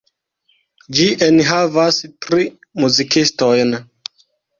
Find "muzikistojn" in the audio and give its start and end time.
2.85-3.75